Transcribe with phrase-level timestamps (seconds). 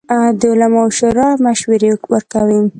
[0.39, 2.59] د علماوو شورا مشورې ورکوي